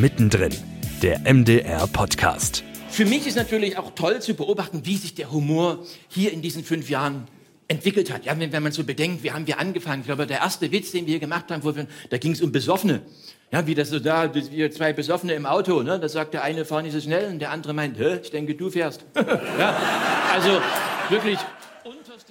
[0.00, 0.54] Mittendrin,
[1.02, 2.62] der MDR-Podcast.
[2.88, 6.62] Für mich ist natürlich auch toll zu beobachten, wie sich der Humor hier in diesen
[6.62, 7.26] fünf Jahren
[7.66, 8.24] entwickelt hat.
[8.24, 10.02] Ja, wenn, wenn man so bedenkt, wie haben wir angefangen?
[10.02, 13.02] Ich glaube, der erste Witz, den wir gemacht haben, wir, da ging es um Besoffene.
[13.50, 15.98] Ja, wie das so da, wir zwei Besoffene im Auto, ne?
[15.98, 18.54] Da sagt der eine, fahr nicht so schnell und der andere meint, Hä, ich denke,
[18.54, 19.04] du fährst.
[19.16, 19.76] ja,
[20.32, 20.60] also
[21.08, 21.38] wirklich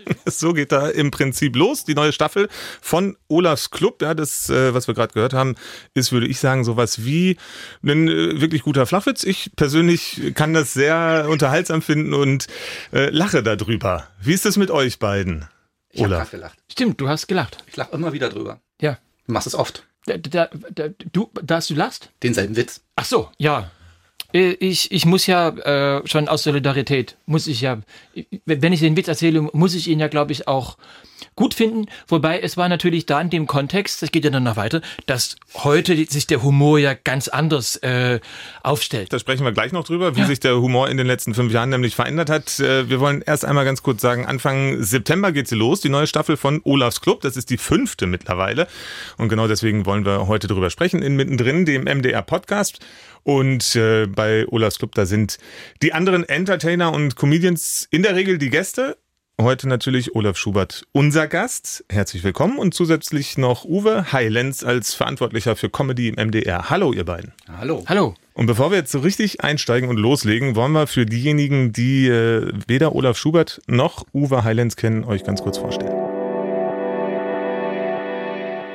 [0.26, 1.86] So geht da im Prinzip los.
[1.86, 2.50] Die neue Staffel
[2.82, 4.02] von Olafs Club.
[4.02, 5.56] Ja, das, äh, was wir gerade gehört haben,
[5.94, 7.38] ist, würde ich sagen, sowas wie
[7.84, 9.24] ein äh, wirklich guter Flachwitz.
[9.24, 12.48] Ich persönlich kann das sehr unterhaltsam finden und
[12.94, 14.08] äh, lache darüber.
[14.22, 15.46] Wie ist es mit euch beiden?
[15.90, 16.30] Ich habe Olaf.
[16.30, 16.60] gerade gelacht.
[16.72, 17.58] Stimmt, du hast gelacht.
[17.68, 18.60] Ich lache immer wieder drüber.
[18.82, 18.98] Ja.
[19.26, 19.84] Du machst es oft.
[20.06, 22.12] Da, da, da, du, dass du lachst?
[22.24, 22.82] Denselben Witz.
[22.96, 23.72] Ach so, ja.
[24.34, 27.80] Äh, Ich, ich muss ja äh, schon aus Solidarität, muss ich ja,
[28.46, 30.78] wenn ich den Witz erzähle, muss ich ihn ja, glaube ich, auch
[31.38, 31.86] gut finden.
[32.10, 35.38] Wobei es war natürlich da in dem Kontext, das geht ja dann noch weiter, dass
[35.54, 38.20] heute sich der Humor ja ganz anders äh,
[38.64, 39.14] aufstellt.
[39.14, 41.70] Da sprechen wir gleich noch drüber, wie sich der Humor in den letzten fünf Jahren
[41.70, 42.60] nämlich verändert hat.
[42.60, 46.08] Äh, Wir wollen erst einmal ganz kurz sagen, Anfang September geht sie los, die neue
[46.08, 47.22] Staffel von Olafs Club.
[47.22, 48.68] Das ist die fünfte mittlerweile.
[49.18, 52.80] Und genau deswegen wollen wir heute drüber sprechen in Mittendrin, dem MDR-Podcast.
[53.24, 55.38] Und äh, bei Olafs Club, da sind
[55.84, 58.98] die anderen Entertainer und Comedians in der Regel die Gäste.
[59.40, 61.86] Heute natürlich Olaf Schubert, unser Gast.
[61.90, 62.58] Herzlich willkommen.
[62.58, 66.72] Und zusätzlich noch Uwe Heilenz als Verantwortlicher für Comedy im MDR.
[66.72, 67.34] Hallo, ihr beiden.
[67.48, 67.84] Hallo.
[67.86, 68.16] Hallo.
[68.34, 72.52] Und bevor wir jetzt so richtig einsteigen und loslegen, wollen wir für diejenigen, die äh,
[72.68, 75.97] weder Olaf Schubert noch Uwe Heilenz kennen, euch ganz kurz vorstellen.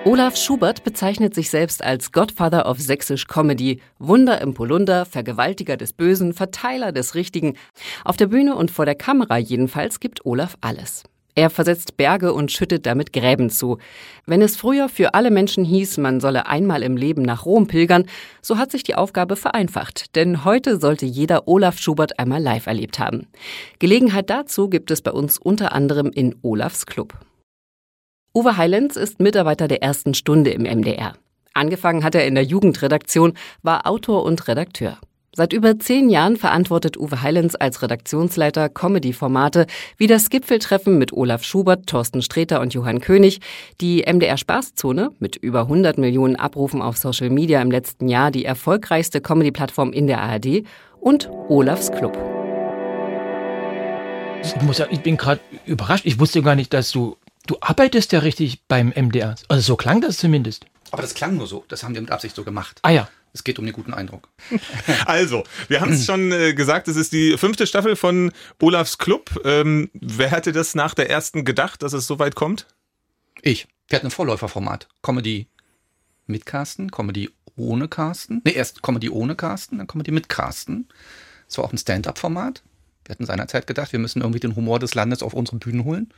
[0.05, 5.93] Olaf Schubert bezeichnet sich selbst als Godfather of Sächsisch Comedy, Wunder im Polunder, Vergewaltiger des
[5.93, 7.57] Bösen, Verteiler des Richtigen.
[8.05, 11.05] Auf der Bühne und vor der Kamera jedenfalls gibt Olaf alles.
[11.37, 13.79] Er versetzt Berge und schüttet damit Gräben zu.
[14.27, 18.07] Wenn es früher für alle Menschen hieß, man solle einmal im Leben nach Rom pilgern,
[18.43, 20.17] so hat sich die Aufgabe vereinfacht.
[20.17, 23.29] Denn heute sollte jeder Olaf Schubert einmal live erlebt haben.
[23.79, 27.17] Gelegenheit dazu gibt es bei uns unter anderem in Olafs Club.
[28.35, 31.13] Uwe Heilenz ist Mitarbeiter der ersten Stunde im MDR.
[31.53, 34.97] Angefangen hat er in der Jugendredaktion, war Autor und Redakteur.
[35.37, 39.67] Seit über zehn Jahren verantwortet Uwe Heilenz als Redaktionsleiter Comedy-Formate
[39.99, 43.41] wie das Gipfeltreffen mit Olaf Schubert, Thorsten Sträter und Johann König,
[43.83, 48.47] die MDR Spaßzone mit über 100 Millionen Abrufen auf Social Media im letzten Jahr die
[48.47, 50.65] erfolgreichste Comedy-Plattform in der ARD
[51.01, 52.17] und Olafs Club.
[54.43, 56.07] Ich, muss ich bin gerade überrascht.
[56.07, 57.17] Ich wusste gar nicht, dass du,
[57.47, 59.35] du arbeitest ja richtig beim MDR.
[59.49, 60.67] Also so klang das zumindest.
[60.91, 61.65] Aber das klang nur so.
[61.69, 62.79] Das haben wir mit Absicht so gemacht.
[62.83, 63.09] Ah ja.
[63.35, 64.29] Es geht um den guten Eindruck.
[65.07, 68.31] Also, wir haben es schon äh, gesagt, es ist die fünfte Staffel von
[68.61, 69.41] Olafs Club.
[69.45, 72.67] Ähm, wer hätte das nach der ersten gedacht, dass es so weit kommt?
[73.41, 73.67] Ich.
[73.89, 74.89] Wir hatten ein Vorläuferformat.
[75.03, 75.49] Comedy
[76.27, 78.43] mit Carsten, Comedy ohne Carsten.
[78.45, 80.89] Nee, erst Comedy ohne Carsten, dann Comedy mit Carsten.
[81.47, 82.63] Das war auch ein Stand-up-Format.
[83.05, 86.13] Wir hatten seinerzeit gedacht, wir müssen irgendwie den Humor des Landes auf unsere Bühnen holen.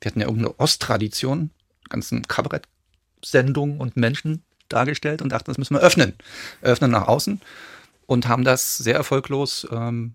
[0.00, 1.50] Wir hatten ja irgendeine Osttradition,
[1.88, 6.14] ganzen Kabarett-Sendungen und Menschen dargestellt und dachten, das müssen wir öffnen.
[6.62, 7.40] Öffnen nach außen
[8.06, 10.14] und haben das sehr erfolglos ähm,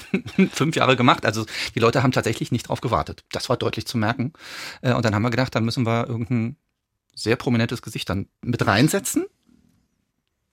[0.52, 1.24] fünf Jahre gemacht.
[1.26, 3.24] Also die Leute haben tatsächlich nicht drauf gewartet.
[3.32, 4.32] Das war deutlich zu merken.
[4.82, 6.56] Äh, und dann haben wir gedacht, dann müssen wir irgendein
[7.14, 9.26] sehr prominentes Gesicht dann mit reinsetzen,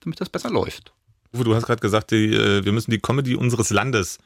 [0.00, 0.92] damit das besser läuft.
[1.34, 4.18] Uwe, du hast gerade gesagt, die, äh, wir müssen die Comedy unseres Landes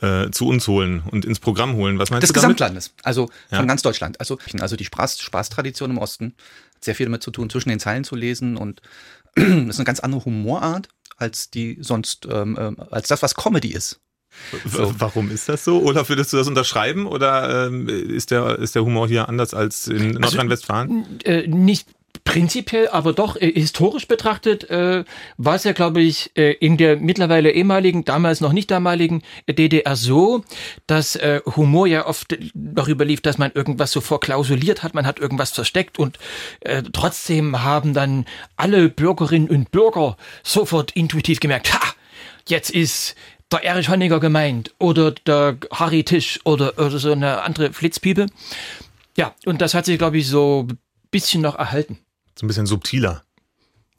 [0.00, 1.98] äh, zu uns holen und ins Programm holen.
[1.98, 2.56] Was meinst Des du damit?
[2.56, 3.58] Gesamtlandes, also Ja.
[3.58, 4.18] von ganz Deutschland.
[4.20, 6.34] Also, also die Spaß, Spaßtradition im Osten
[6.74, 8.82] hat sehr viel damit zu tun, zwischen den Zeilen zu lesen und
[9.34, 13.68] das ist eine ganz andere Humorart als die sonst, ähm, ähm, als das, was Comedy
[13.72, 14.00] ist.
[14.62, 15.82] W- Warum ist das so?
[15.82, 19.88] Olaf, würdest du das unterschreiben oder ähm, ist, der, ist der Humor hier anders als
[19.88, 21.18] in Nordrhein-Westfalen?
[21.24, 21.88] äh, nicht
[22.28, 25.04] prinzipiell, aber doch äh, historisch betrachtet äh,
[25.38, 29.96] war es ja, glaube ich, äh, in der mittlerweile ehemaligen, damals noch nicht damaligen DDR
[29.96, 30.44] so,
[30.86, 35.18] dass äh, Humor ja oft darüber lief, dass man irgendwas so vorklausuliert hat, man hat
[35.18, 36.18] irgendwas versteckt und
[36.60, 38.26] äh, trotzdem haben dann
[38.56, 41.80] alle Bürgerinnen und Bürger sofort intuitiv gemerkt, ha,
[42.46, 43.14] jetzt ist
[43.50, 48.26] der Erich Honecker gemeint oder der Harry Tisch oder, oder so eine andere Flitzpiepe.
[49.16, 50.68] Ja, und das hat sich, glaube ich, so
[51.10, 51.98] bisschen noch erhalten.
[52.38, 53.22] So ein bisschen subtiler.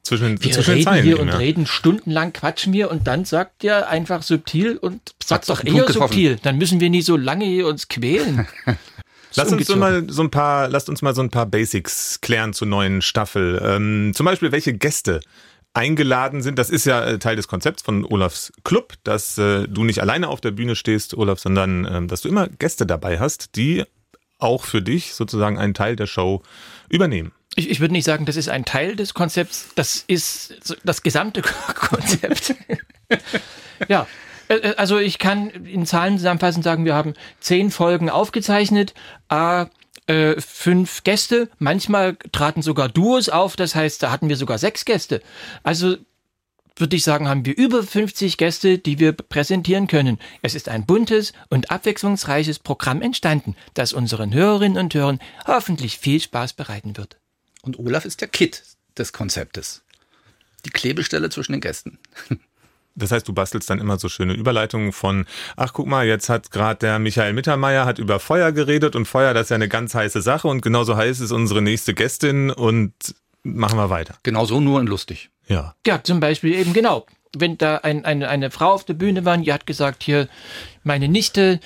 [0.04, 1.04] Zwischen, Wir zwischen den reden Zeilen.
[1.04, 1.38] hier eben, und ja.
[1.38, 5.74] reden stundenlang, quatschen wir und dann sagt ihr einfach subtil und sagt doch den eher
[5.74, 6.14] Punkt getroffen.
[6.14, 6.40] subtil.
[6.42, 8.48] Dann müssen wir nicht so lange hier uns quälen.
[9.36, 12.68] Lass uns mal so ein paar, lasst uns mal so ein paar Basics klären zur
[12.68, 13.62] neuen Staffel.
[13.64, 15.20] Ähm, zum Beispiel, welche Gäste
[15.74, 16.58] eingeladen sind.
[16.58, 20.28] Das ist ja äh, Teil des Konzepts von Olafs Club, dass äh, du nicht alleine
[20.28, 23.84] auf der Bühne stehst, Olaf, sondern ähm, dass du immer Gäste dabei hast, die
[24.40, 26.42] auch für dich sozusagen einen Teil der Show
[26.90, 27.32] übernehmen.
[27.56, 31.42] Ich, ich würde nicht sagen, das ist ein Teil des Konzepts, das ist das gesamte
[31.76, 32.56] Konzept.
[33.88, 34.08] ja,
[34.50, 38.94] äh, äh, also ich kann in Zahlen zusammenfassend sagen, wir haben zehn Folgen aufgezeichnet,
[39.30, 39.66] äh,
[40.40, 45.22] fünf Gäste, manchmal traten sogar Duos auf, das heißt, da hatten wir sogar sechs Gäste.
[45.64, 45.98] Also
[46.80, 50.18] würde ich sagen, haben wir über 50 Gäste, die wir präsentieren können.
[50.42, 56.22] Es ist ein buntes und abwechslungsreiches Programm entstanden, das unseren Hörerinnen und Hörern hoffentlich viel
[56.22, 57.19] Spaß bereiten wird.
[57.62, 58.64] Und Olaf ist der Kit
[58.98, 59.84] des Konzeptes.
[60.66, 62.00] Die Klebestelle zwischen den Gästen.
[62.96, 65.26] Das heißt, du bastelst dann immer so schöne Überleitungen von,
[65.56, 69.34] ach guck mal, jetzt hat gerade der Michael Mittermeier hat über Feuer geredet und Feuer,
[69.34, 72.94] das ist ja eine ganz heiße Sache und genauso heiß ist unsere nächste Gästin und
[73.44, 74.16] machen wir weiter.
[74.24, 75.30] Genauso nur und lustig.
[75.48, 75.76] Ja.
[75.86, 77.06] Ja, zum Beispiel eben genau.
[77.36, 80.28] Wenn da ein, eine, eine Frau auf der Bühne war, die hat gesagt, hier,
[80.84, 81.60] meine Nichte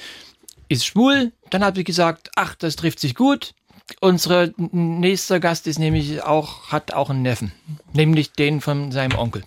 [0.68, 3.54] ist schwul, dann habe ich gesagt, ach, das trifft sich gut.
[4.00, 7.52] Unsere nächster Gast ist nämlich auch, hat auch einen Neffen,
[7.94, 9.44] nämlich den von seinem Onkel.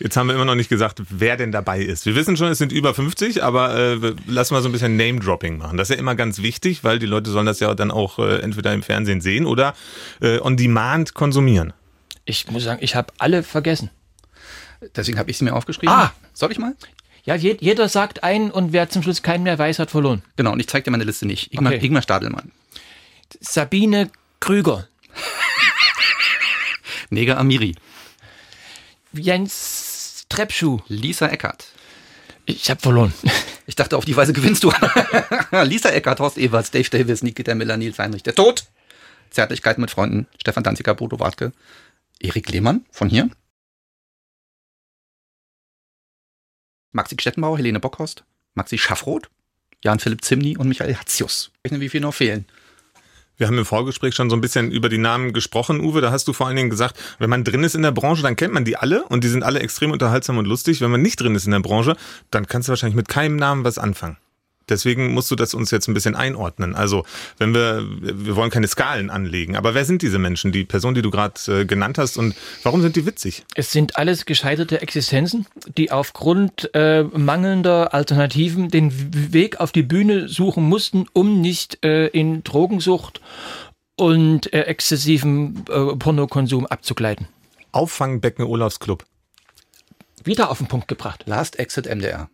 [0.00, 2.06] Jetzt haben wir immer noch nicht gesagt, wer denn dabei ist.
[2.06, 5.58] Wir wissen schon, es sind über 50, aber äh, lassen wir so ein bisschen Name-Dropping
[5.58, 5.76] machen.
[5.76, 8.38] Das ist ja immer ganz wichtig, weil die Leute sollen das ja dann auch äh,
[8.38, 9.74] entweder im Fernsehen sehen oder
[10.20, 11.72] äh, on demand konsumieren.
[12.24, 13.90] Ich muss sagen, ich habe alle vergessen.
[14.94, 15.88] Deswegen habe ich sie mir aufgeschrieben.
[15.92, 16.12] Ah!
[16.32, 16.76] Soll ich mal?
[17.24, 20.22] Ja, jeder sagt einen und wer zum Schluss keinen mehr weiß, hat verloren.
[20.36, 21.52] Genau, und ich zeige dir meine Liste nicht.
[21.52, 21.84] Ingmar, Okay.
[21.84, 22.52] Ingmar Stadelmann.
[23.40, 24.10] Sabine
[24.40, 24.88] Krüger,
[27.10, 27.74] Neger Amiri.
[29.12, 30.80] Jens Treppschuh.
[30.88, 31.72] Lisa Eckert.
[32.46, 33.12] Ich habe verloren.
[33.66, 34.72] Ich dachte, auf die Weise gewinnst du.
[35.64, 38.22] Lisa Eckert, Horst Everts, Dave Davis, Nikita Miller, Nils Heinrich.
[38.22, 38.66] Der Tod.
[39.30, 40.26] Zärtlichkeit mit Freunden.
[40.40, 41.52] Stefan Danziger, Bodo Wartke.
[42.20, 43.28] Erik Lehmann von hier.
[46.92, 48.24] Maxi Stettenbauer, Helene Bockhorst.
[48.54, 49.28] Maxi Schaffroth.
[49.84, 51.52] Jan-Philipp Zimny und Michael Hatzius.
[51.62, 52.46] Wie viel noch fehlen?
[53.38, 56.00] Wir haben im Vorgespräch schon so ein bisschen über die Namen gesprochen, Uwe.
[56.00, 58.34] Da hast du vor allen Dingen gesagt, wenn man drin ist in der Branche, dann
[58.34, 60.80] kennt man die alle und die sind alle extrem unterhaltsam und lustig.
[60.80, 61.96] Wenn man nicht drin ist in der Branche,
[62.32, 64.16] dann kannst du wahrscheinlich mit keinem Namen was anfangen.
[64.70, 66.74] Deswegen musst du das uns jetzt ein bisschen einordnen.
[66.74, 67.04] Also,
[67.38, 71.02] wenn wir, wir wollen keine Skalen anlegen, aber wer sind diese Menschen, die Person, die
[71.02, 73.44] du gerade äh, genannt hast und warum sind die witzig?
[73.54, 80.28] Es sind alles gescheiterte Existenzen, die aufgrund äh, mangelnder Alternativen den Weg auf die Bühne
[80.28, 83.20] suchen mussten, um nicht äh, in Drogensucht
[83.96, 87.28] und äh, exzessiven äh, Pornokonsum abzugleiten.
[87.72, 89.04] Auffangbecken Olafs Club.
[90.24, 91.24] Wieder auf den Punkt gebracht.
[91.26, 92.28] Last Exit MDR.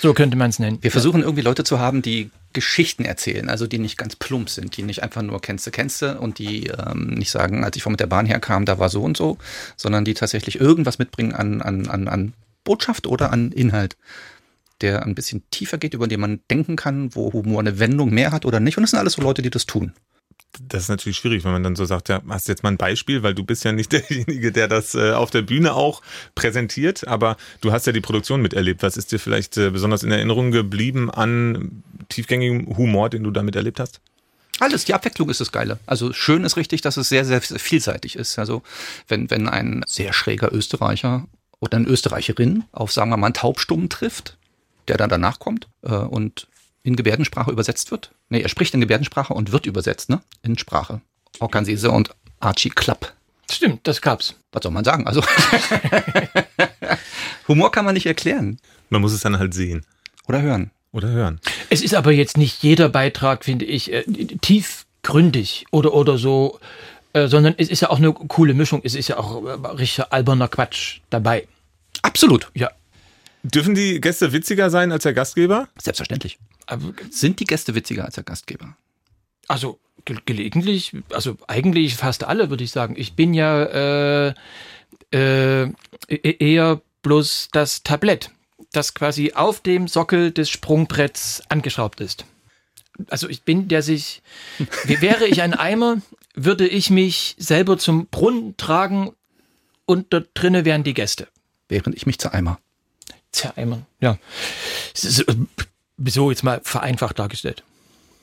[0.00, 0.78] So könnte man es nennen.
[0.80, 4.76] Wir versuchen irgendwie Leute zu haben, die Geschichten erzählen, also die nicht ganz plump sind,
[4.76, 7.82] die nicht einfach nur kennst du, kennst du und die ähm, nicht sagen, als ich
[7.82, 9.38] von mit der Bahn herkam, da war so und so,
[9.76, 12.32] sondern die tatsächlich irgendwas mitbringen an, an, an, an
[12.64, 13.96] Botschaft oder an Inhalt,
[14.80, 18.32] der ein bisschen tiefer geht, über den man denken kann, wo Humor eine Wendung mehr
[18.32, 18.76] hat oder nicht.
[18.76, 19.92] Und das sind alles so Leute, die das tun.
[20.60, 23.22] Das ist natürlich schwierig, wenn man dann so sagt, ja, hast jetzt mal ein Beispiel,
[23.22, 26.02] weil du bist ja nicht derjenige, der das äh, auf der Bühne auch
[26.34, 28.82] präsentiert, aber du hast ja die Produktion miterlebt.
[28.82, 33.56] Was ist dir vielleicht äh, besonders in Erinnerung geblieben an tiefgängigem Humor, den du damit
[33.56, 34.00] erlebt hast?
[34.58, 35.78] Alles, die Abwechslung ist das Geile.
[35.86, 38.38] Also schön ist richtig, dass es sehr, sehr vielseitig ist.
[38.38, 38.62] Also
[39.06, 41.26] wenn, wenn ein sehr schräger Österreicher
[41.60, 44.38] oder eine Österreicherin auf, sagen wir mal, einen Taubstummen trifft,
[44.88, 46.48] der dann danach kommt äh, und
[46.86, 48.12] in Gebärdensprache übersetzt wird.
[48.28, 50.20] Nee, er spricht in Gebärdensprache und wird übersetzt, ne?
[50.42, 51.00] In Sprache.
[51.40, 52.10] Orkansese und
[52.40, 53.12] Archie Klapp.
[53.50, 54.34] Stimmt, das gab's.
[54.52, 55.06] Was soll man sagen?
[55.06, 55.22] Also
[57.48, 58.58] Humor kann man nicht erklären
[58.90, 59.84] Man muss es dann halt sehen
[60.28, 60.70] oder hören.
[60.92, 61.40] oder hören.
[61.70, 64.02] Es ist aber jetzt nicht jeder Beitrag, finde ich, äh,
[64.40, 66.58] tiefgründig oder, oder so,
[67.12, 68.80] äh, sondern es ist ja auch eine coole Mischung.
[68.82, 71.46] Es ist ja auch äh, richtig alberner Quatsch dabei.
[72.02, 72.50] Absolut.
[72.54, 72.70] Ja.
[73.42, 75.68] Dürfen die Gäste witziger sein als der Gastgeber?
[75.80, 76.38] Selbstverständlich.
[76.66, 78.76] Aber, Sind die Gäste witziger als der Gastgeber?
[79.48, 82.94] also ge gelegentlich, also eigentlich fast alle, würde ich sagen.
[82.98, 84.34] Ich bin ja äh,
[85.12, 85.64] äh,
[86.08, 88.30] e- eher bloß das Tablett,
[88.72, 92.24] das quasi auf dem Sockel des Sprungbretts angeschraubt ist.
[93.08, 94.22] Also ich bin, der sich,
[94.84, 96.00] wäre ich ein Eimer,
[96.34, 99.12] würde ich mich selber zum Brunnen tragen
[99.84, 101.28] und dort drinnen wären die Gäste.
[101.68, 102.58] Während ich mich zu Eimer.
[103.32, 104.18] Tja, Eimer, ja.
[106.04, 107.62] So jetzt mal vereinfacht dargestellt.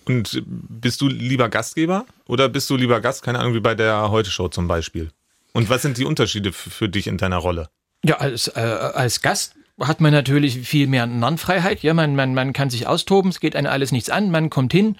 [0.05, 4.11] Und bist du lieber Gastgeber oder bist du lieber Gast, keine Ahnung, wie bei der
[4.11, 5.11] Heute-Show zum Beispiel?
[5.53, 7.69] Und was sind die Unterschiede für dich in deiner Rolle?
[8.03, 11.83] Ja, als, äh, als Gast hat man natürlich viel mehr Narrenfreiheit.
[11.83, 14.29] Ja, man, man, man kann sich austoben, es geht einem alles nichts an.
[14.29, 14.97] Man kommt hin,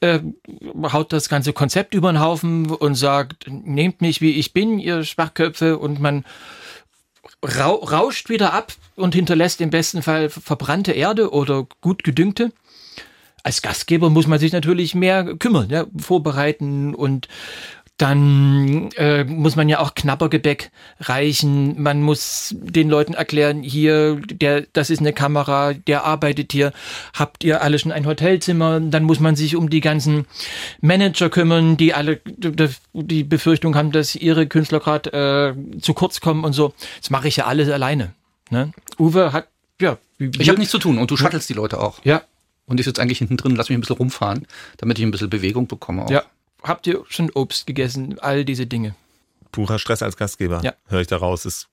[0.00, 0.20] äh,
[0.92, 5.04] haut das ganze Konzept über den Haufen und sagt, nehmt mich wie ich bin, ihr
[5.04, 6.24] Schwachköpfe, und man
[7.44, 12.52] rauscht wieder ab und hinterlässt im besten Fall verbrannte Erde oder gut gedüngte.
[13.42, 17.28] als Gastgeber muss man sich natürlich mehr kümmern, ja, vorbereiten und
[18.00, 21.82] dann äh, muss man ja auch Knabbergebäck reichen.
[21.82, 26.72] Man muss den Leuten erklären, hier, der, das ist eine Kamera, der arbeitet hier.
[27.12, 28.80] Habt ihr alle schon ein Hotelzimmer?
[28.80, 30.24] Dann muss man sich um die ganzen
[30.80, 32.20] Manager kümmern, die alle
[32.94, 36.72] die Befürchtung haben, dass ihre Künstler gerade äh, zu kurz kommen und so.
[37.02, 38.14] Das mache ich ja alles alleine.
[38.48, 38.72] Ne?
[38.98, 39.98] Uwe hat, ja.
[40.18, 42.02] Ich habe nichts zu tun und du shuttelst die Leute auch.
[42.02, 42.22] Ja.
[42.64, 44.46] Und ich sitze eigentlich hinten drin, lass mich ein bisschen rumfahren,
[44.78, 46.10] damit ich ein bisschen Bewegung bekomme auch.
[46.10, 46.22] Ja
[46.62, 48.18] habt ihr schon Obst gegessen?
[48.20, 48.94] All diese Dinge.
[49.52, 50.60] Purer Stress als Gastgeber.
[50.62, 50.74] Ja.
[50.86, 51.44] Höre ich daraus.
[51.44, 51.68] Ist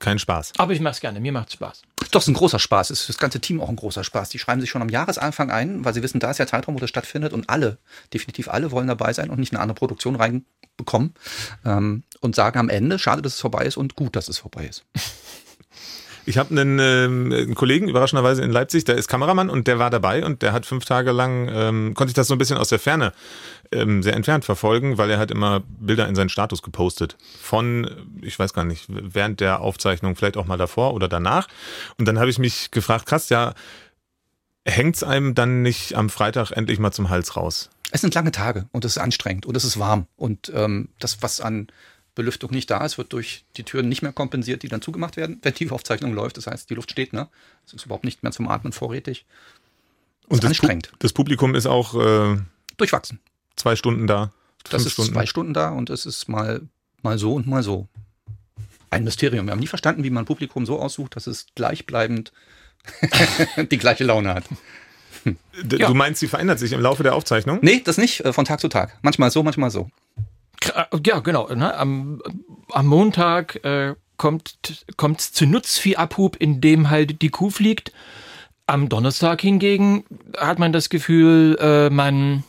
[0.00, 0.52] kein Spaß.
[0.58, 1.20] Aber ich mache es gerne.
[1.20, 1.82] Mir macht Spaß.
[2.10, 2.90] Doch, es ist ein großer Spaß.
[2.90, 4.28] Es ist für das ganze Team auch ein großer Spaß.
[4.30, 6.80] Die schreiben sich schon am Jahresanfang ein, weil sie wissen, da ist ja Zeitraum, wo
[6.80, 7.78] das stattfindet und alle,
[8.12, 11.14] definitiv alle wollen dabei sein und nicht eine andere Produktion reinbekommen
[11.64, 14.66] ähm, und sagen am Ende, schade, dass es vorbei ist und gut, dass es vorbei
[14.66, 14.84] ist.
[16.24, 19.90] Ich habe einen, ähm, einen Kollegen, überraschenderweise in Leipzig, der ist Kameramann und der war
[19.90, 22.68] dabei und der hat fünf Tage lang, ähm, konnte ich das so ein bisschen aus
[22.68, 23.12] der Ferne
[23.72, 27.16] ähm, sehr entfernt verfolgen, weil er hat immer Bilder in seinen Status gepostet.
[27.40, 27.90] Von,
[28.22, 31.48] ich weiß gar nicht, während der Aufzeichnung, vielleicht auch mal davor oder danach.
[31.98, 33.54] Und dann habe ich mich gefragt, krass, ja,
[34.64, 37.70] hängt's einem dann nicht am Freitag endlich mal zum Hals raus?
[37.90, 40.06] Es sind lange Tage und es ist anstrengend und es ist warm.
[40.16, 41.66] Und ähm, das, was an
[42.14, 45.38] Belüftung nicht da ist, wird durch die Türen nicht mehr kompensiert, die dann zugemacht werden,
[45.42, 46.36] wenn die Aufzeichnung läuft.
[46.36, 47.28] Das heißt, die Luft steht, ne?
[47.66, 49.24] Es ist überhaupt nicht mehr zum Atmen vorrätig.
[50.22, 50.90] Das Und das, anstrengend.
[50.90, 52.36] Pu das Publikum ist auch äh,
[52.76, 53.20] durchwachsen.
[53.56, 54.32] Zwei Stunden da.
[54.68, 55.12] Das ist Stunden.
[55.12, 56.62] zwei Stunden da und es ist mal,
[57.02, 57.88] mal so und mal so.
[58.90, 59.46] Ein Mysterium.
[59.46, 62.32] Wir haben nie verstanden, wie man Publikum so aussucht, dass es gleichbleibend
[63.70, 64.44] die gleiche Laune hat.
[65.62, 65.88] Du ja.
[65.94, 67.58] meinst, sie verändert sich im Laufe der Aufzeichnung?
[67.62, 68.98] Nee, das nicht, äh, von Tag zu Tag.
[69.02, 69.90] Manchmal so, manchmal so.
[71.04, 71.52] Ja, genau.
[71.52, 71.74] Ne?
[71.74, 72.22] Am,
[72.70, 74.58] am Montag äh, kommt
[75.18, 77.92] es zu Nutzviehabhub, in dem halt die Kuh fliegt.
[78.66, 80.04] Am Donnerstag hingegen
[80.36, 82.44] hat man das Gefühl, äh, man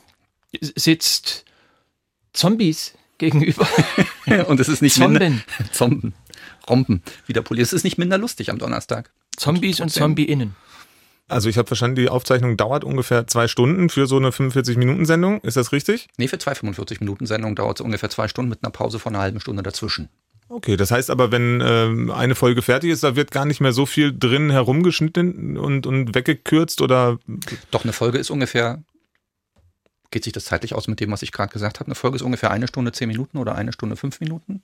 [0.62, 1.46] sitzt
[2.34, 3.67] Zombies gegenüber.
[4.48, 5.13] Und es ist nicht Zomben.
[5.13, 6.13] minder Zomben.
[6.70, 7.62] Rompen, wie der Pulli.
[7.62, 9.12] Es ist nicht minder lustig am Donnerstag.
[9.36, 10.55] Zombies und, und Zombie-Innen.
[11.34, 15.42] Also ich habe verstanden, die Aufzeichnung dauert ungefähr zwei Stunden für so eine 45-Minuten-Sendung.
[15.42, 16.08] Ist das richtig?
[16.18, 19.40] Nee, für zwei 45-Minuten-Sendungen dauert es ungefähr zwei Stunden mit einer Pause von einer halben
[19.40, 20.10] Stunde dazwischen.
[20.48, 23.74] Okay, das heißt aber, wenn ähm, eine Folge fertig ist, da wird gar nicht mehr
[23.74, 27.18] so viel drin herumgeschnitten und, und weggekürzt oder?
[27.72, 28.84] Doch, eine Folge ist ungefähr,
[30.12, 32.22] geht sich das zeitlich aus mit dem, was ich gerade gesagt habe, eine Folge ist
[32.22, 34.62] ungefähr eine Stunde zehn Minuten oder eine Stunde fünf Minuten.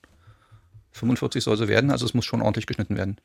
[0.92, 3.16] 45 soll sie werden, also es muss schon ordentlich geschnitten werden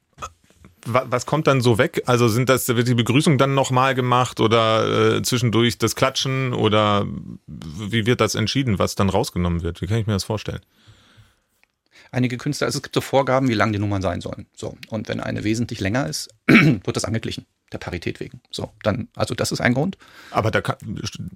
[0.85, 2.03] was kommt dann so weg?
[2.05, 7.05] Also sind das, wird die Begrüßung dann nochmal gemacht oder äh, zwischendurch das Klatschen oder
[7.47, 9.81] wie wird das entschieden, was dann rausgenommen wird?
[9.81, 10.61] Wie kann ich mir das vorstellen?
[12.11, 14.45] Einige Künstler, also es gibt so Vorgaben, wie lang die Nummern sein sollen.
[14.55, 14.77] So.
[14.89, 18.41] Und wenn eine wesentlich länger ist, wird das angeglichen, der Parität wegen.
[18.51, 19.97] So, dann, also das ist ein Grund.
[20.31, 20.77] Aber da kann,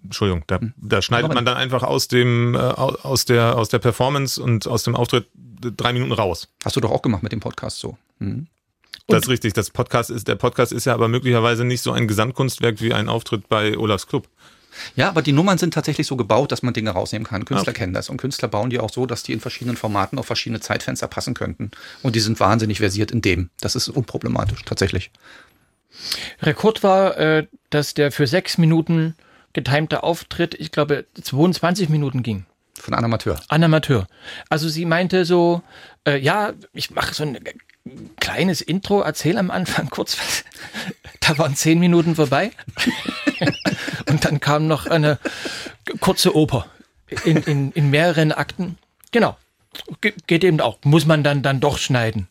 [0.04, 4.42] Entschuldigung, da, da schneidet man dann einfach aus dem, äh, aus der, aus der Performance
[4.42, 6.48] und aus dem Auftritt drei Minuten raus.
[6.64, 7.98] Hast du doch auch gemacht mit dem Podcast so.
[8.20, 8.48] Mhm.
[9.10, 9.54] Das ist richtig.
[9.54, 13.10] Das Podcast ist, der Podcast ist ja aber möglicherweise nicht so ein Gesamtkunstwerk wie ein
[13.10, 14.28] Auftritt bei Olafs Club.
[14.96, 17.46] Ja, aber die Nummern sind tatsächlich so gebaut, dass man Dinge rausnehmen kann.
[17.46, 17.80] Künstler okay.
[17.80, 18.10] kennen das.
[18.10, 21.34] Und Künstler bauen die auch so, dass die in verschiedenen Formaten auf verschiedene Zeitfenster passen
[21.34, 21.72] könnten.
[22.04, 23.50] Und die sind wahnsinnig versiert in dem.
[23.62, 25.12] Das ist unproblematisch, tatsächlich.
[26.42, 29.16] Rekord war, äh, dass der für sechs Minuten
[29.54, 32.46] getimte Auftritt, ich glaube, 22 Minuten ging.
[32.76, 33.40] Von einem Amateur.
[33.50, 34.08] Ein Amateur.
[34.50, 35.62] Also sie meinte so,
[36.06, 37.38] äh, ja, ich mache so ein
[38.20, 40.44] kleines Intro, erzähl am Anfang kurz was.
[41.20, 42.52] Da waren zehn Minuten vorbei.
[44.10, 45.20] Und dann kam noch eine
[46.00, 46.66] kurze Oper
[47.26, 48.78] in, in, in mehreren Akten.
[49.12, 49.38] Genau.
[50.28, 50.80] geht eben auch.
[50.84, 52.28] Muss man dann, dann doch schneiden.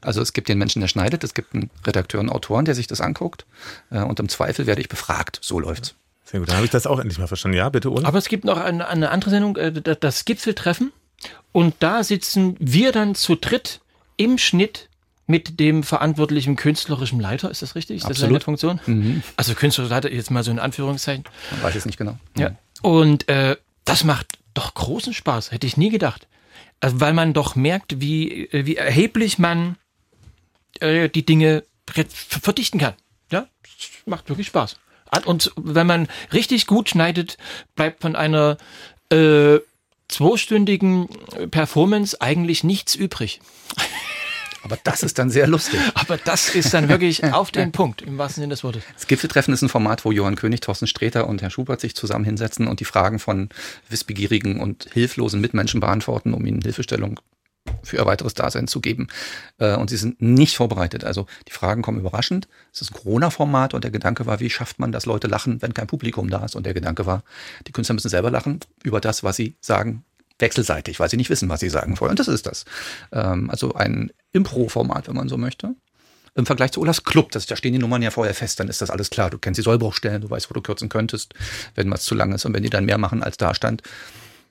[0.00, 2.86] Also es gibt den Menschen, der schneidet, es gibt einen Redakteur und Autoren, der sich
[2.86, 3.46] das anguckt.
[3.90, 5.38] Äh, und im Zweifel werde ich befragt.
[5.42, 5.94] So läuft's.
[6.24, 7.56] Sehr gut, dann habe ich das auch endlich mal verstanden.
[7.56, 8.04] Ja, bitte, Ole.
[8.04, 10.92] Aber es gibt noch eine, eine andere Sendung, äh, das Gipfeltreffen.
[11.52, 13.80] Und da sitzen wir dann zu dritt
[14.16, 14.88] im Schnitt
[15.26, 17.98] mit dem verantwortlichen künstlerischen Leiter, ist das richtig?
[17.98, 18.20] Ist Absolut.
[18.20, 18.80] das seine Funktion?
[18.86, 19.22] Mhm.
[19.36, 21.24] Also künstlerischer Leiter, jetzt mal so in Anführungszeichen.
[21.50, 22.12] Man weiß es nicht genau.
[22.34, 22.40] Mhm.
[22.40, 22.50] Ja.
[22.82, 26.28] Und äh, das macht doch großen Spaß, hätte ich nie gedacht.
[26.80, 29.76] Also, weil man doch merkt, wie, äh, wie erheblich man
[30.80, 32.94] äh, die Dinge verdichten kann.
[33.30, 34.76] Ja, das macht wirklich Spaß.
[35.24, 37.38] Und wenn man richtig gut schneidet,
[37.74, 38.58] bleibt von einer
[39.10, 39.58] äh,
[40.08, 41.08] zweistündigen
[41.50, 43.40] Performance eigentlich nichts übrig.
[44.66, 45.78] Aber das ist dann sehr lustig.
[45.94, 48.82] Aber das ist dann wirklich auf den Punkt, im wahrsten Sinne des Wortes.
[48.94, 52.24] Das Gipfeltreffen ist ein Format, wo Johann König, Thorsten Sträter und Herr Schubert sich zusammen
[52.24, 53.48] hinsetzen und die Fragen von
[53.88, 57.20] wissbegierigen und hilflosen Mitmenschen beantworten, um ihnen Hilfestellung
[57.82, 59.08] für ihr weiteres Dasein zu geben.
[59.58, 61.04] Äh, und sie sind nicht vorbereitet.
[61.04, 62.48] Also die Fragen kommen überraschend.
[62.72, 65.74] Es ist ein Corona-Format und der Gedanke war, wie schafft man, dass Leute lachen, wenn
[65.74, 66.56] kein Publikum da ist?
[66.56, 67.22] Und der Gedanke war,
[67.66, 70.04] die Künstler müssen selber lachen über das, was sie sagen,
[70.38, 72.10] wechselseitig, weil sie nicht wissen, was sie sagen wollen.
[72.10, 72.64] Und das ist das.
[73.12, 75.74] Ähm, also ein Impro-Format, wenn man so möchte.
[76.34, 78.82] Im Vergleich zu Olafs Club, das, da stehen die Nummern ja vorher fest, dann ist
[78.82, 79.30] das alles klar.
[79.30, 81.32] Du kennst die Sollbruchstellen, du weißt, wo du kürzen könntest,
[81.74, 83.82] wenn was zu lang ist und wenn die dann mehr machen, als da stand.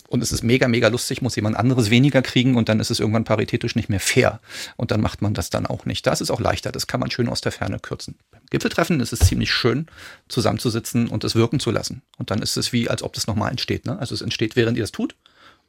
[0.07, 3.00] Und es ist mega, mega lustig, muss jemand anderes weniger kriegen und dann ist es
[3.00, 4.39] irgendwann paritätisch nicht mehr fair.
[4.77, 6.05] Und dann macht man das dann auch nicht.
[6.05, 8.15] Das ist auch leichter, das kann man schön aus der Ferne kürzen.
[8.31, 9.88] Beim Gipfeltreffen ist es ziemlich schön,
[10.27, 12.01] zusammenzusitzen und es wirken zu lassen.
[12.17, 13.85] Und dann ist es wie, als ob das nochmal entsteht.
[13.85, 13.97] Ne?
[13.97, 15.15] Also es entsteht, während ihr es tut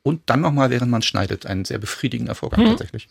[0.03, 1.47] und dann nochmal, während man schneidet.
[1.47, 2.69] Ein sehr befriedigender Vorgang mhm.
[2.69, 3.09] tatsächlich.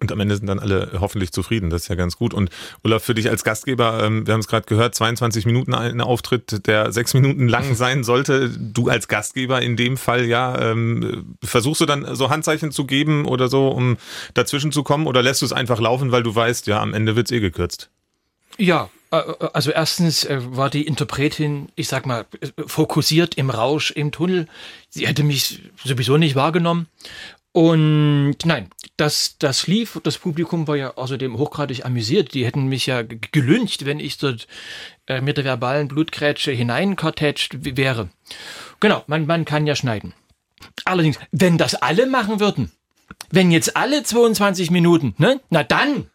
[0.00, 1.70] Und am Ende sind dann alle hoffentlich zufrieden.
[1.70, 2.34] Das ist ja ganz gut.
[2.34, 2.50] Und
[2.82, 6.66] Olaf, für dich als Gastgeber, ähm, wir haben es gerade gehört, 22 Minuten ein Auftritt,
[6.66, 8.50] der sechs Minuten lang sein sollte.
[8.50, 13.26] Du als Gastgeber in dem Fall, ja, ähm, versuchst du dann so Handzeichen zu geben
[13.26, 13.98] oder so, um
[14.34, 15.06] dazwischen zu kommen?
[15.06, 17.90] Oder lässt du es einfach laufen, weil du weißt, ja, am Ende wird's eh gekürzt?
[18.58, 22.26] Ja, äh, äh, also erstens äh, war die Interpretin, ich sag mal,
[22.66, 24.46] fokussiert im Rausch, im Tunnel.
[24.88, 26.86] Sie hätte mich sowieso nicht wahrgenommen.
[27.52, 32.34] Und nein, das, das lief, das Publikum war ja außerdem hochgradig amüsiert.
[32.34, 34.46] Die hätten mich ja gelüncht, wenn ich dort
[35.06, 38.10] äh, mit der verbalen Blutgrätsche hineinkartätscht wäre.
[38.78, 40.12] Genau, man, man kann ja schneiden.
[40.84, 42.70] Allerdings, wenn das alle machen würden,
[43.30, 46.10] wenn jetzt alle 22 Minuten, ne, na dann,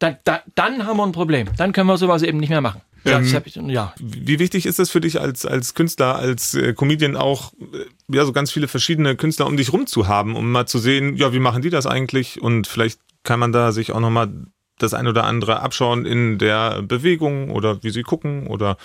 [0.00, 1.48] dann, dann, dann haben wir ein Problem.
[1.56, 2.82] Dann können wir sowas eben nicht mehr machen.
[3.06, 3.94] Ja, ähm, ich, ja.
[4.00, 8.24] Wie wichtig ist es für dich als, als Künstler, als äh, Comedian auch, äh, ja,
[8.24, 11.32] so ganz viele verschiedene Künstler um dich rum zu haben, um mal zu sehen, ja,
[11.32, 12.42] wie machen die das eigentlich?
[12.42, 14.32] Und vielleicht kann man da sich auch nochmal
[14.78, 18.76] das ein oder andere abschauen in der Bewegung oder wie sie gucken oder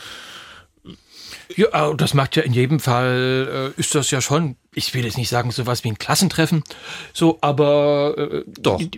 [1.55, 5.17] ja, das macht ja in jedem Fall, äh, ist das ja schon, ich will jetzt
[5.17, 6.63] nicht sagen sowas wie ein Klassentreffen,
[7.13, 8.77] so, aber äh, doch.
[8.77, 8.89] Die,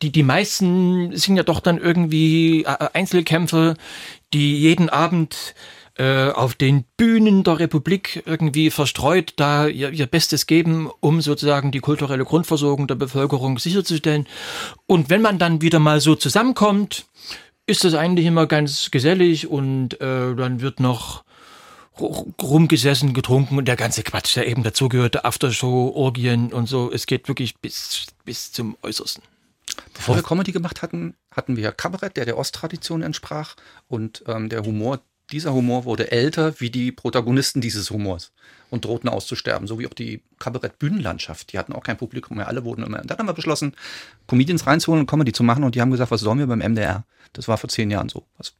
[0.00, 3.74] die, die meisten sind ja doch dann irgendwie äh, Einzelkämpfer,
[4.32, 5.54] die jeden Abend
[5.98, 11.70] äh, auf den Bühnen der Republik irgendwie verstreut da ihr, ihr Bestes geben, um sozusagen
[11.70, 14.26] die kulturelle Grundversorgung der Bevölkerung sicherzustellen.
[14.86, 17.04] Und wenn man dann wieder mal so zusammenkommt,
[17.66, 21.24] ist das eigentlich immer ganz gesellig und äh, dann wird noch
[22.00, 26.90] rumgesessen, getrunken und der ganze Quatsch, der eben dazugehört, Aftershow, Orgien und so.
[26.90, 29.22] Es geht wirklich bis, bis zum Äußersten.
[29.94, 33.56] Bevor wir Comedy gemacht hatten, hatten wir Kabarett, der der Osttradition entsprach.
[33.88, 38.32] Und ähm, der Humor, dieser Humor wurde älter wie die Protagonisten dieses Humors
[38.70, 39.66] und drohten auszusterben.
[39.66, 41.52] So wie auch die Kabarett-Bühnenlandschaft.
[41.52, 42.48] Die hatten auch kein Publikum mehr.
[42.48, 43.02] Alle wurden immer.
[43.02, 43.74] Dann haben wir beschlossen,
[44.26, 45.64] Comedians reinzuholen und Comedy zu machen.
[45.64, 47.04] Und die haben gesagt, was sollen wir beim MDR?
[47.32, 48.26] Das war vor zehn Jahren so.
[48.38, 48.54] Was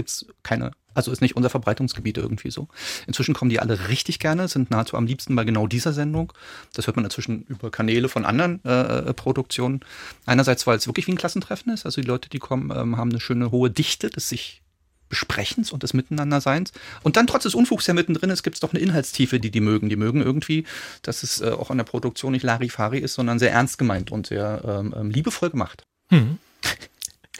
[0.00, 2.68] gibt's keine, also ist nicht unser Verbreitungsgebiet irgendwie so.
[3.06, 6.32] Inzwischen kommen die alle richtig gerne, sind nahezu am liebsten bei genau dieser Sendung.
[6.72, 9.80] Das hört man inzwischen über Kanäle von anderen äh, Produktionen.
[10.24, 13.10] Einerseits, weil es wirklich wie ein Klassentreffen ist, also die Leute, die kommen, ähm, haben
[13.10, 14.62] eine schöne hohe Dichte des sich
[15.10, 16.72] Besprechens und des Miteinanderseins.
[17.02, 19.60] Und dann trotz des Unfugs, der mittendrin ist, gibt es doch eine Inhaltstiefe, die die
[19.60, 19.90] mögen.
[19.90, 20.64] Die mögen irgendwie,
[21.02, 24.28] dass es äh, auch an der Produktion nicht Larifari ist, sondern sehr ernst gemeint und
[24.28, 25.82] sehr ähm, ähm liebevoll gemacht.
[26.10, 26.38] Mhm.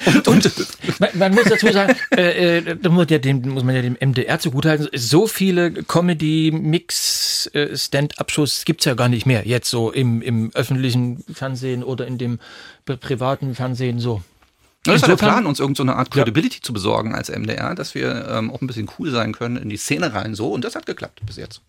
[0.07, 0.51] Und, und
[0.99, 3.97] man, man, muss dazu sagen, äh, äh, da muss, ja dem, muss man ja dem
[4.01, 7.77] MDR zugutehalten, so viele Comedy-Mix, äh,
[8.65, 9.47] gibt's ja gar nicht mehr.
[9.47, 12.39] Jetzt so im, im öffentlichen Fernsehen oder in dem
[12.85, 14.23] privaten Fernsehen so.
[14.85, 16.63] Das war der Plan, uns irgendeine so Art Credibility ja.
[16.63, 19.77] zu besorgen als MDR, dass wir ähm, auch ein bisschen cool sein können in die
[19.77, 21.61] Szene rein so und das hat geklappt bis jetzt.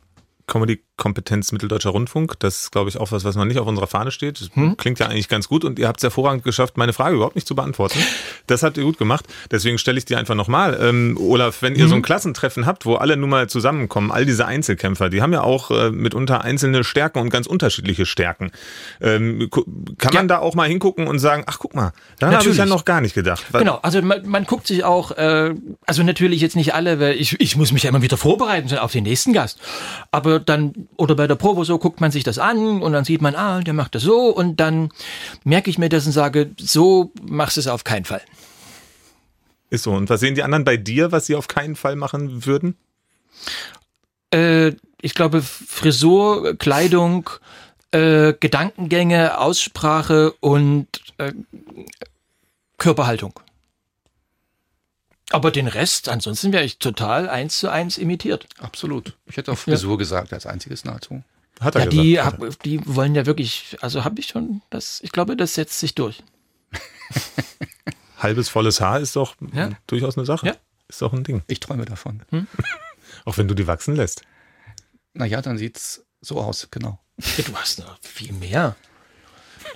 [1.02, 2.40] Comedy-Kompetenz Mitteldeutscher Rundfunk.
[2.40, 4.50] Das ist, glaube ich, auch was, was man nicht auf unserer Fahne steht.
[4.54, 4.78] Hm?
[4.78, 7.48] Klingt ja eigentlich ganz gut und ihr habt es hervorragend geschafft, meine Frage überhaupt nicht
[7.48, 8.00] zu beantworten.
[8.48, 9.26] Das habt ihr gut gemacht.
[9.50, 10.78] Deswegen stelle ich dir einfach nochmal.
[10.82, 11.90] Ähm, Olaf, wenn ihr hm?
[11.90, 15.42] so ein Klassentreffen habt, wo alle nun mal zusammenkommen, all diese Einzelkämpfer, die haben ja
[15.42, 18.52] auch äh, mitunter einzelne Stärken und ganz unterschiedliche Stärken.
[19.00, 19.50] Ähm,
[19.98, 20.36] kann man ja.
[20.36, 23.02] da auch mal hingucken und sagen, ach guck mal, da habe ich ja noch gar
[23.02, 23.46] nicht gedacht.
[23.54, 27.40] Genau, also man, man guckt sich auch, äh, also natürlich jetzt nicht alle, weil ich,
[27.40, 29.60] ich muss mich ja immer wieder vorbereiten auf den nächsten Gast.
[30.12, 33.22] Aber dann, oder bei der Probe so, guckt man sich das an und dann sieht
[33.22, 34.90] man, ah, der macht das so und dann
[35.44, 38.22] merke ich mir das und sage, so machst du es auf keinen Fall.
[39.70, 39.92] Ist so.
[39.94, 42.76] Und was sehen die anderen bei dir, was sie auf keinen Fall machen würden?
[44.32, 47.30] Äh, ich glaube, Frisur, Kleidung,
[47.92, 51.32] äh, Gedankengänge, Aussprache und äh,
[52.78, 53.34] Körperhaltung.
[55.32, 58.48] Aber den Rest, ansonsten wäre ich total eins zu eins imitiert.
[58.60, 59.18] Absolut.
[59.26, 59.98] Ich hätte auch Frisur ja.
[59.98, 61.24] gesagt als einziges nahezu.
[61.60, 65.00] Hat er ja, gesagt, die, hab, die wollen ja wirklich, also habe ich schon, das,
[65.04, 66.24] ich glaube, das setzt sich durch.
[68.18, 69.70] Halbes volles Haar ist doch ja.
[69.88, 70.48] durchaus eine Sache.
[70.48, 70.56] Ja.
[70.88, 71.44] Ist doch ein Ding.
[71.48, 72.24] Ich träume davon.
[72.30, 72.48] Hm?
[73.26, 74.24] auch wenn du die wachsen lässt.
[75.14, 77.00] Naja, dann sieht es so aus, genau.
[77.38, 78.76] Ja, du hast noch viel mehr.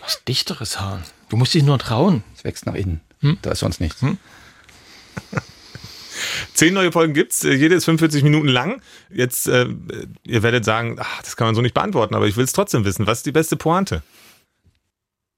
[0.01, 1.01] Was dichteres Haar.
[1.29, 2.23] Du musst dich nur trauen.
[2.35, 3.01] Es wächst nach innen.
[3.19, 3.37] Hm?
[3.41, 4.01] Da ist sonst nichts.
[6.53, 8.81] Zehn neue Folgen gibt's, jede ist 45 Minuten lang.
[9.13, 9.67] Jetzt, äh,
[10.23, 12.85] ihr werdet sagen, ach, das kann man so nicht beantworten, aber ich will es trotzdem
[12.85, 13.07] wissen.
[13.07, 14.03] Was ist die beste Pointe?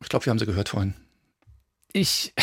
[0.01, 0.93] Ich glaube, wir haben sie gehört vorhin.
[1.93, 2.33] Ich.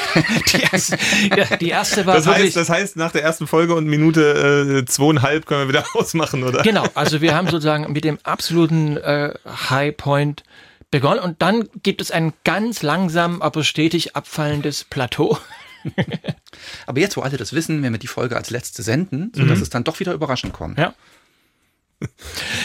[0.52, 0.98] die, erste,
[1.36, 4.84] ja, die erste war Das heißt, das heißt, nach der ersten Folge und Minute äh,
[4.86, 6.62] zweieinhalb können wir wieder ausmachen, oder?
[6.62, 10.44] Genau, also wir haben sozusagen mit dem absoluten äh, High Point
[10.90, 15.38] begonnen und dann gibt es ein ganz langsam, aber stetig abfallendes Plateau.
[16.86, 19.70] Aber jetzt, wo alle das wissen, werden wir die Folge als letzte senden, sodass es
[19.70, 20.78] dann doch wieder überraschend kommt.
[20.78, 20.94] Ja.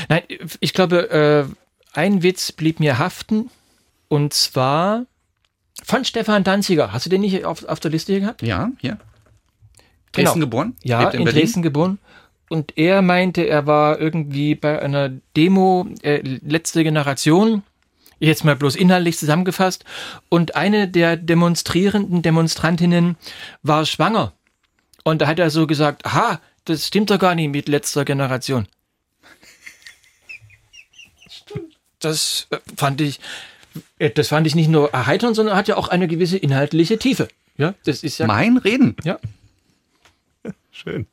[0.09, 0.23] Nein,
[0.59, 1.45] ich glaube, äh,
[1.93, 3.49] ein Witz blieb mir haften
[4.07, 5.05] und zwar
[5.83, 6.91] von Stefan Danziger.
[6.91, 8.41] Hast du den nicht auf, auf der Liste gehabt?
[8.41, 8.97] Ja, hier.
[10.11, 10.29] Genau.
[10.29, 10.75] Dresden geboren?
[10.83, 11.41] Ja, in, Berlin.
[11.41, 11.99] Dresden geboren.
[12.49, 17.63] Und er meinte, er war irgendwie bei einer Demo äh, letzte Generation,
[18.19, 19.85] jetzt mal bloß inhaltlich zusammengefasst,
[20.29, 23.17] und eine der demonstrierenden Demonstrantinnen
[23.63, 24.33] war schwanger.
[25.03, 28.67] Und da hat er so gesagt, aha, das stimmt doch gar nicht mit letzter Generation.
[31.99, 33.19] Das äh, fand ich,
[33.99, 37.27] äh, das fand ich nicht nur erheiternd, sondern hat ja auch eine gewisse inhaltliche Tiefe.
[37.57, 38.95] Ja, das ist ja, Mein Reden.
[39.03, 39.19] ja.
[40.71, 41.07] Schön.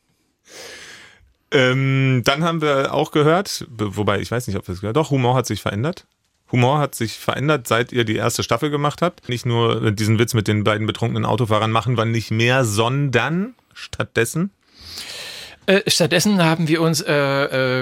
[1.50, 4.96] Ähm, dann haben wir auch gehört, be- wobei ich weiß nicht, ob wir es gehört
[4.96, 6.06] Doch, Humor hat sich verändert.
[6.54, 9.28] Humor hat sich verändert, seit ihr die erste Staffel gemacht habt.
[9.28, 14.52] Nicht nur diesen Witz mit den beiden betrunkenen Autofahrern machen wir nicht mehr, sondern stattdessen.
[15.66, 17.12] Äh, stattdessen haben wir uns äh,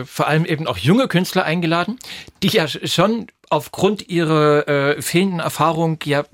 [0.00, 1.98] äh, vor allem eben auch junge Künstler eingeladen,
[2.42, 6.24] die ja sch- schon aufgrund ihrer äh, fehlenden Erfahrung ja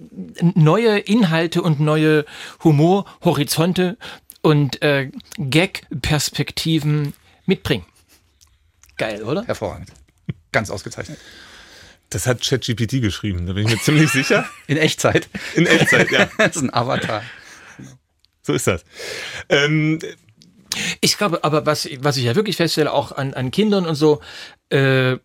[0.55, 2.25] neue Inhalte und neue
[2.63, 3.97] Humorhorizonte
[4.43, 7.15] und äh, Gag-Perspektiven
[7.47, 7.85] mitbringen.
[8.97, 9.45] Geil, oder?
[9.45, 9.89] Hervorragend.
[10.53, 11.19] Ganz ausgezeichnet.
[12.11, 14.49] Das hat ChatGPT geschrieben, da bin ich mir ziemlich sicher.
[14.67, 15.29] In Echtzeit.
[15.55, 16.29] In Echtzeit, ja.
[16.39, 17.23] Das ist ein Avatar.
[18.43, 18.85] So ist das.
[19.49, 19.99] Ähm,
[21.01, 24.21] Ich glaube, aber was, was ich ja wirklich feststelle, auch an, an Kindern und so,
[24.71, 25.17] äh,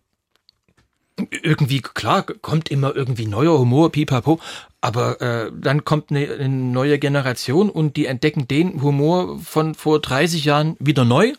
[1.30, 4.40] irgendwie, klar, kommt immer irgendwie neuer Humor, pipapo,
[4.80, 10.00] aber äh, dann kommt eine, eine neue Generation und die entdecken den Humor von vor
[10.00, 11.32] 30 Jahren wieder neu,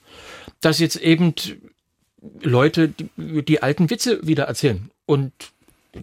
[0.62, 1.36] dass jetzt eben
[2.42, 4.90] Leute die, die alten Witze wieder erzählen.
[5.06, 5.32] Und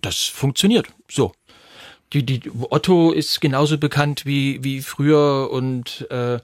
[0.00, 1.32] das funktioniert so.
[2.12, 6.34] Die, die, Otto ist genauso bekannt wie, wie früher und äh,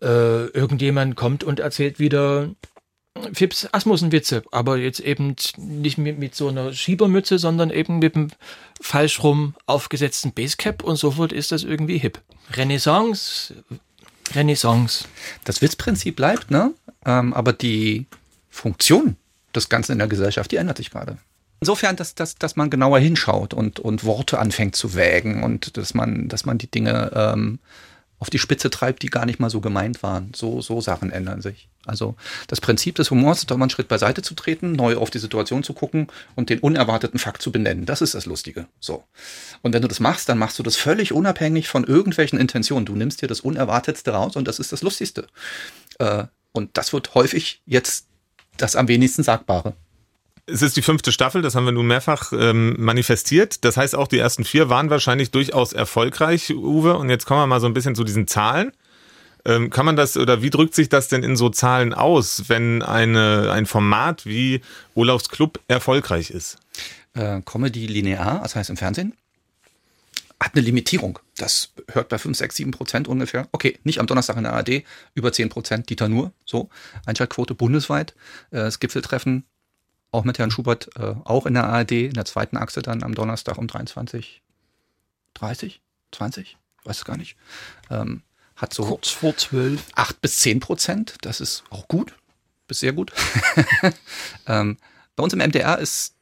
[0.00, 2.50] äh, irgendjemand kommt und erzählt wieder
[3.32, 8.30] Fips Asmussen-Witze, aber jetzt eben nicht mit, mit so einer Schiebermütze, sondern eben mit einem
[8.80, 12.20] falsch rum aufgesetzten Basecap und sofort ist das irgendwie hip.
[12.52, 13.54] Renaissance,
[14.34, 15.06] Renaissance.
[15.44, 16.72] Das Witzprinzip bleibt, ne?
[17.04, 18.06] Ähm, aber die
[18.50, 19.16] Funktion
[19.54, 21.18] des Ganzen in der Gesellschaft, die ändert sich gerade.
[21.66, 25.94] Insofern, dass, dass, dass man genauer hinschaut und, und Worte anfängt zu wägen und dass
[25.94, 27.58] man, dass man die Dinge ähm,
[28.20, 30.30] auf die Spitze treibt, die gar nicht mal so gemeint waren.
[30.32, 31.68] So, so Sachen ändern sich.
[31.84, 32.14] Also
[32.46, 35.18] das Prinzip des Humors ist doch mal einen Schritt beiseite zu treten, neu auf die
[35.18, 37.84] Situation zu gucken und den unerwarteten Fakt zu benennen.
[37.84, 38.68] Das ist das Lustige.
[38.78, 39.02] So.
[39.62, 42.86] Und wenn du das machst, dann machst du das völlig unabhängig von irgendwelchen Intentionen.
[42.86, 45.26] Du nimmst dir das Unerwartetste raus und das ist das Lustigste.
[45.98, 48.06] Äh, und das wird häufig jetzt
[48.56, 49.74] das am wenigsten Sagbare.
[50.48, 53.64] Es ist die fünfte Staffel, das haben wir nun mehrfach ähm, manifestiert.
[53.64, 56.96] Das heißt, auch die ersten vier waren wahrscheinlich durchaus erfolgreich, Uwe.
[56.96, 58.70] Und jetzt kommen wir mal so ein bisschen zu diesen Zahlen.
[59.44, 62.82] Ähm, kann man das oder wie drückt sich das denn in so Zahlen aus, wenn
[62.82, 64.60] eine, ein Format wie
[64.94, 66.58] Olafs Club erfolgreich ist?
[67.14, 69.14] Äh, Comedy linear, das heißt im Fernsehen,
[70.40, 71.18] hat eine Limitierung.
[71.36, 73.48] Das hört bei 5, 6, 7 Prozent ungefähr.
[73.52, 74.82] Okay, nicht am Donnerstag in der ARD,
[75.14, 76.68] über 10 Prozent, Dieter Nur, so.
[77.04, 78.14] Einschaltquote bundesweit.
[78.50, 79.44] Äh, das Gipfeltreffen,
[80.16, 83.14] auch mit Herrn Schubert, äh, auch in der ARD, in der zweiten Achse dann am
[83.14, 84.42] Donnerstag um 23,
[85.34, 85.80] 30,
[86.12, 87.36] 20, weiß es gar nicht.
[87.90, 88.22] Ähm,
[88.56, 89.84] hat so Kurz vor zwölf.
[89.94, 91.16] 8 bis 10 Prozent.
[91.20, 92.14] Das ist auch gut,
[92.66, 93.12] bis sehr gut.
[94.46, 94.78] ähm,
[95.14, 96.14] bei uns im MDR ist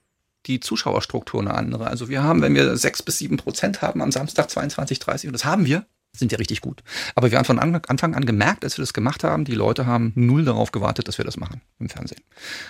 [0.46, 1.86] die Zuschauerstruktur eine andere.
[1.86, 5.32] Also wir haben, wenn wir 6 bis 7 Prozent haben am Samstag 22, 30, und
[5.32, 6.82] das haben wir, sind wir richtig gut.
[7.14, 10.12] Aber wir haben von Anfang an gemerkt, als wir das gemacht haben, die Leute haben
[10.14, 12.22] null darauf gewartet, dass wir das machen im Fernsehen.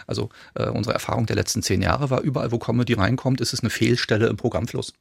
[0.06, 3.60] Also äh, unsere Erfahrung der letzten zehn Jahre war, überall, wo Comedy reinkommt, ist es
[3.60, 4.94] eine Fehlstelle im Programmfluss.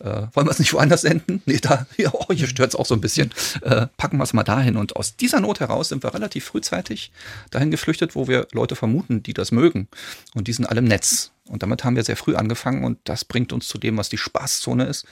[0.00, 1.42] Äh, wollen wir es nicht woanders senden?
[1.46, 3.32] Nee, da, ja, oh, hier stört es auch so ein bisschen.
[3.62, 4.76] Äh, packen wir es mal dahin.
[4.76, 7.12] Und aus dieser Not heraus sind wir relativ frühzeitig
[7.50, 9.88] dahin geflüchtet, wo wir Leute vermuten, die das mögen.
[10.34, 11.30] Und die sind alle im Netz.
[11.48, 14.18] Und damit haben wir sehr früh angefangen und das bringt uns zu dem, was die
[14.18, 15.06] Spaßzone ist,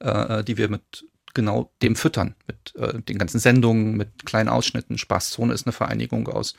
[0.00, 4.98] äh, die wir mit genau dem füttern, mit äh, den ganzen Sendungen, mit kleinen Ausschnitten.
[4.98, 6.54] Spaßzone ist eine Vereinigung aus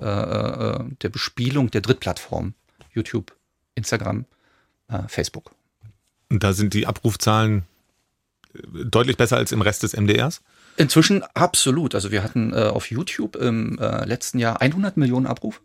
[0.00, 2.54] äh, äh, der Bespielung der Drittplattformen.
[2.92, 3.36] YouTube,
[3.74, 4.24] Instagram,
[4.88, 5.52] äh, Facebook.
[6.28, 7.64] Und da sind die Abrufzahlen
[8.54, 10.42] äh, deutlich besser als im Rest des MDRs?
[10.76, 11.94] Inzwischen absolut.
[11.94, 15.60] Also wir hatten auf YouTube im letzten Jahr 100 Millionen Abrufe.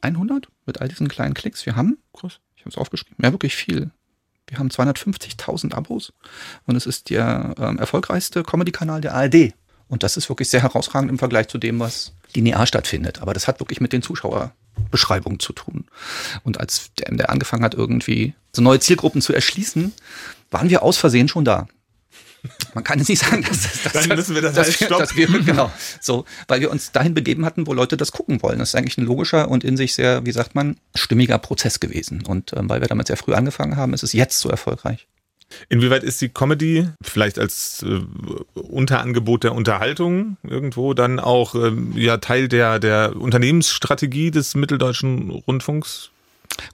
[0.00, 1.66] 100 mit all diesen kleinen Klicks.
[1.66, 2.38] Wir haben, Groß.
[2.54, 3.90] ich habe es aufgeschrieben, ja wirklich viel.
[4.48, 6.12] Wir haben 250.000 Abos
[6.66, 9.52] und es ist der ähm, erfolgreichste Comedy-Kanal der ARD.
[9.88, 13.22] Und das ist wirklich sehr herausragend im Vergleich zu dem, was linear stattfindet.
[13.22, 15.86] Aber das hat wirklich mit den Zuschauerbeschreibungen zu tun.
[16.44, 19.92] Und als der MDR angefangen hat, irgendwie so neue Zielgruppen zu erschließen,
[20.50, 21.68] waren wir aus Versehen schon da.
[22.74, 25.04] Man kann jetzt nicht sagen, dass, dass, Dann müssen wir das dass, halt wir, stoppen.
[25.04, 28.58] dass wir genau so, weil wir uns dahin begeben hatten, wo Leute das gucken wollen.
[28.58, 32.24] Das ist eigentlich ein logischer und in sich sehr, wie sagt man, stimmiger Prozess gewesen.
[32.26, 35.06] Und ähm, weil wir damit sehr früh angefangen haben, ist es jetzt so erfolgreich.
[35.68, 38.00] Inwieweit ist die Comedy vielleicht als äh,
[38.60, 46.10] Unterangebot der Unterhaltung irgendwo dann auch ähm, ja Teil der, der Unternehmensstrategie des Mitteldeutschen Rundfunks?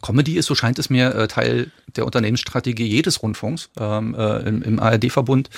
[0.03, 4.63] Comedy ist, so scheint es mir, äh, Teil der Unternehmensstrategie jedes Rundfunks ähm, äh, im,
[4.63, 5.51] im ARD-Verbund.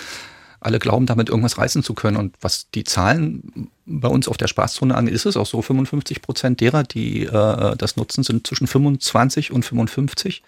[0.58, 2.16] Alle glauben, damit irgendwas reißen zu können.
[2.16, 5.62] Und was die Zahlen bei uns auf der Spaßzone angeht, ist es auch so.
[5.62, 10.42] 55 Prozent derer, die äh, das nutzen, sind zwischen 25 und 55.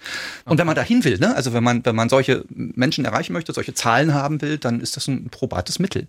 [0.44, 3.52] Und wenn man dahin will, ne, also wenn man, wenn man solche Menschen erreichen möchte,
[3.52, 6.08] solche Zahlen haben will, dann ist das ein probates Mittel.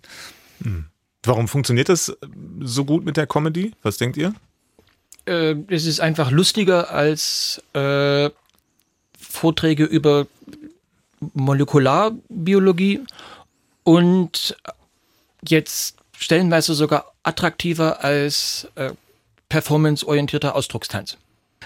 [1.22, 2.16] Warum funktioniert das
[2.60, 3.72] so gut mit der Comedy?
[3.82, 4.34] Was denkt ihr?
[5.30, 8.30] Äh, es ist einfach lustiger als äh,
[9.16, 10.26] Vorträge über
[11.34, 13.00] Molekularbiologie
[13.84, 14.56] und
[15.46, 18.90] jetzt stellenweise sogar attraktiver als äh,
[19.48, 21.16] performanceorientierter Ausdruckstanz.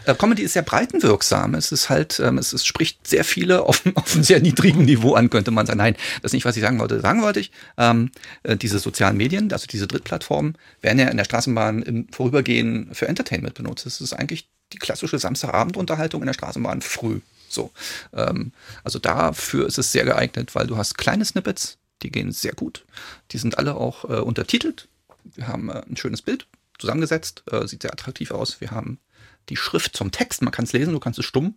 [0.06, 1.54] Äh, Comedy ist sehr breitenwirksam.
[1.54, 5.14] Es ist halt, ähm, es, es spricht sehr viele auf, auf einem sehr niedrigen Niveau
[5.14, 5.78] an, könnte man sagen.
[5.78, 7.00] Nein, das ist nicht, was ich sagen wollte.
[7.00, 8.10] Sagen wollte ich, ähm,
[8.42, 13.08] äh, diese sozialen Medien, also diese Drittplattformen, werden ja in der Straßenbahn im Vorübergehen für
[13.08, 13.86] Entertainment benutzt.
[13.86, 17.20] Das ist eigentlich die klassische Samstagabendunterhaltung in der Straßenbahn früh.
[17.48, 17.70] So,
[18.12, 22.52] ähm, also dafür ist es sehr geeignet, weil du hast kleine Snippets, die gehen sehr
[22.52, 22.84] gut.
[23.30, 24.88] Die sind alle auch äh, untertitelt.
[25.22, 26.46] Wir haben äh, ein schönes Bild
[26.78, 28.60] zusammengesetzt, äh, sieht sehr attraktiv aus.
[28.60, 28.98] Wir haben
[29.48, 31.54] die Schrift zum Text, man kann es lesen, du kannst es stumm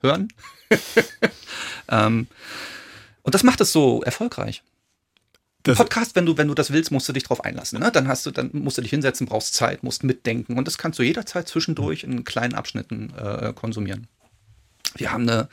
[0.00, 0.28] hören.
[1.88, 2.26] ähm,
[3.22, 4.62] und das macht es so erfolgreich.
[5.64, 7.80] Das- Podcast, wenn du, wenn du das willst, musst du dich drauf einlassen.
[7.80, 7.90] Ne?
[7.92, 10.56] Dann hast du, dann musst du dich hinsetzen, brauchst Zeit, musst mitdenken.
[10.56, 14.06] Und das kannst du jederzeit zwischendurch in kleinen Abschnitten äh, konsumieren.
[14.94, 15.48] Wir haben eine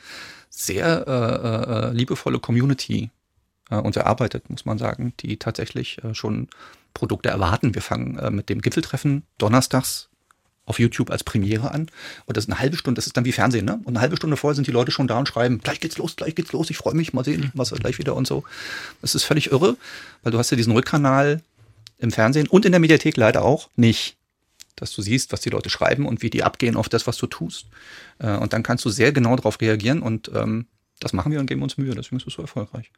[0.48, 3.10] sehr äh, äh, liebevolle Community
[3.70, 6.48] äh, uns erarbeitet, muss man sagen, die tatsächlich äh, schon
[6.94, 7.74] Produkte erwarten.
[7.74, 10.08] Wir fangen äh, mit dem Gipfeltreffen donnerstags
[10.66, 11.88] auf YouTube als Premiere an.
[12.26, 13.80] Und das ist eine halbe Stunde, das ist dann wie Fernsehen, ne?
[13.84, 16.16] Und eine halbe Stunde vorher sind die Leute schon da und schreiben, gleich geht's los,
[16.16, 18.44] gleich geht's los, ich freue mich, mal sehen, was er gleich wieder und so.
[19.00, 19.76] Das ist völlig irre,
[20.22, 21.40] weil du hast ja diesen Rückkanal
[21.98, 24.16] im Fernsehen und in der Mediathek leider auch nicht,
[24.74, 27.26] dass du siehst, was die Leute schreiben und wie die abgehen auf das, was du
[27.26, 27.66] tust.
[28.18, 30.66] Äh, Und dann kannst du sehr genau darauf reagieren und ähm,
[31.00, 32.90] das machen wir und geben uns Mühe, deswegen ist es so erfolgreich.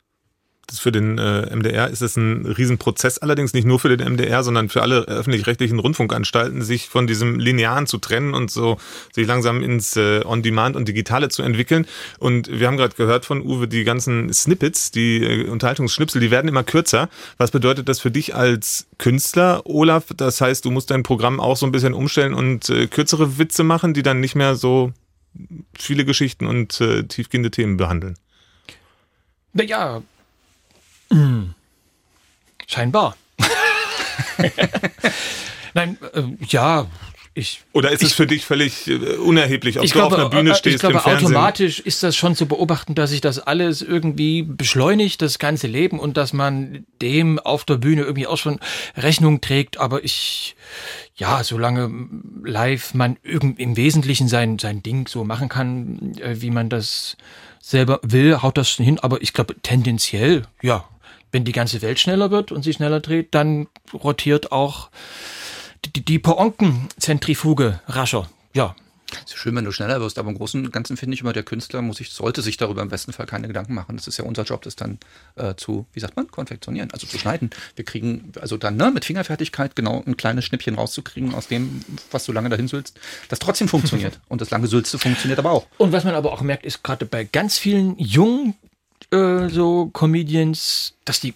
[0.68, 4.42] Das für den äh, MDR ist es ein Riesenprozess, allerdings nicht nur für den MDR,
[4.42, 8.76] sondern für alle öffentlich-rechtlichen Rundfunkanstalten, sich von diesem Linearen zu trennen und so
[9.14, 11.87] sich langsam ins äh, On-Demand und Digitale zu entwickeln.
[12.18, 16.48] Und wir haben gerade gehört von Uwe, die ganzen Snippets, die äh, Unterhaltungsschnipsel, die werden
[16.48, 17.09] immer kürzer.
[17.38, 20.04] Was bedeutet das für dich als Künstler, Olaf?
[20.14, 23.64] Das heißt, du musst dein Programm auch so ein bisschen umstellen und äh, kürzere Witze
[23.64, 24.92] machen, die dann nicht mehr so
[25.78, 28.18] viele Geschichten und äh, tiefgehende Themen behandeln.
[29.54, 30.02] Naja,
[31.11, 31.55] hm,
[32.66, 33.16] scheinbar.
[35.75, 36.87] Nein, äh, ja,
[37.38, 40.31] ich Oder ist es für dich völlig äh, unerheblich, ob ich du glaube, auf einer
[40.31, 41.27] Bühne äh, stehst ich glaube im Fernsehen?
[41.29, 46.01] automatisch ist das schon zu beobachten, dass sich das alles irgendwie beschleunigt, das ganze Leben
[46.01, 48.59] und dass man dem auf der Bühne irgendwie auch schon
[48.97, 49.79] Rechnung trägt.
[49.79, 50.57] Aber ich,
[51.14, 52.09] ja, solange
[52.42, 57.16] live man im Wesentlichen sein, sein Ding so machen kann, äh, wie man das
[57.61, 58.99] selber will, haut das schon hin.
[58.99, 60.88] Aber ich glaube, tendenziell, ja,
[61.33, 64.91] wenn die ganze Welt schneller wird und sich schneller dreht, dann rotiert auch
[65.85, 68.29] die, die Poonken-Zentrifuge rascher.
[68.55, 68.75] Ja,
[69.25, 71.33] Es ist schön, wenn du schneller wirst, aber im Großen und Ganzen finde ich immer,
[71.33, 73.97] der Künstler muss sich, sollte sich darüber im besten Fall keine Gedanken machen.
[73.97, 74.99] Das ist ja unser Job, das dann
[75.37, 77.51] äh, zu, wie sagt man, konfektionieren, also zu schneiden.
[77.77, 82.25] Wir kriegen, also dann ne, mit Fingerfertigkeit genau ein kleines Schnippchen rauszukriegen aus dem, was
[82.27, 84.21] du lange dahin sülzt, das trotzdem funktioniert.
[84.29, 85.67] Und das lange Sülze funktioniert aber auch.
[85.79, 88.55] Und was man aber auch merkt, ist gerade bei ganz vielen jungen
[89.11, 91.35] äh, so Comedians, dass die,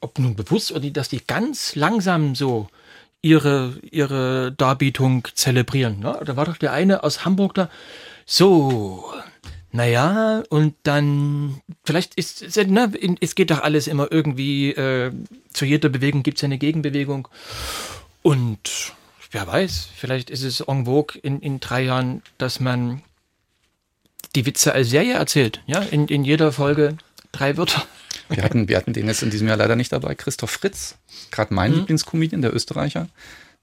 [0.00, 2.68] ob nun bewusst oder die, dass die ganz langsam so
[3.22, 5.98] ihre, ihre Darbietung zelebrieren.
[6.00, 6.20] Ne?
[6.24, 7.68] Da war doch der eine aus Hamburg da,
[8.24, 9.12] so,
[9.72, 15.12] naja, und dann, vielleicht ist, ne, es geht doch alles immer irgendwie, äh,
[15.52, 17.28] zu jeder Bewegung gibt es eine Gegenbewegung.
[18.22, 18.92] Und
[19.30, 23.02] wer weiß, vielleicht ist es en vogue in, in drei Jahren, dass man
[24.34, 25.62] die Witze als Serie erzählt.
[25.66, 26.96] Ja, in, in jeder Folge
[27.38, 27.84] drei Wörter.
[28.28, 30.96] Wir hatten, wir hatten den jetzt in diesem Jahr leider nicht dabei, Christoph Fritz,
[31.30, 31.78] gerade mein mhm.
[31.78, 33.08] Lieblingscomedian, der Österreicher.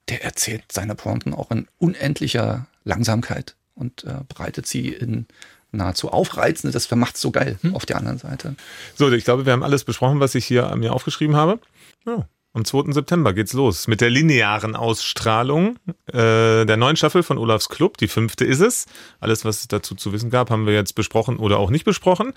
[0.09, 5.25] Der erzählt seine Pointen auch in unendlicher Langsamkeit und äh, breitet sie in
[5.71, 7.75] nahezu aufreizende, das macht es so geil hm.
[7.75, 8.55] auf der anderen Seite.
[8.95, 11.59] So, ich glaube, wir haben alles besprochen, was ich hier mir aufgeschrieben habe.
[12.05, 12.27] Ja.
[12.55, 12.93] Am 2.
[12.93, 15.75] September geht's los mit der linearen Ausstrahlung
[16.07, 17.97] äh, der neuen Staffel von Olafs Club.
[17.97, 18.85] Die fünfte ist es.
[19.19, 22.31] Alles, was es dazu zu wissen gab, haben wir jetzt besprochen oder auch nicht besprochen.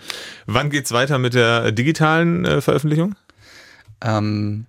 [0.47, 3.15] Wann geht's weiter mit der digitalen äh, Veröffentlichung?
[4.01, 4.67] Ähm,